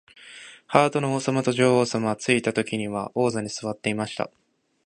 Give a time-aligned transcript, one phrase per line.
[0.65, 4.31] ハートの王さまと女王さまは、ついたときには玉座にすわっていました。